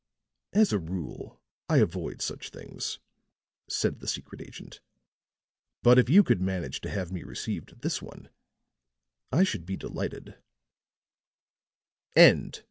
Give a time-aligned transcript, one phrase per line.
[0.53, 1.39] "As a rule
[1.69, 2.97] I avoid such things,"
[3.69, 4.81] said the secret agent;
[5.83, 8.29] "but if you could manage to have me received at this one,
[9.31, 10.41] I should be delighted.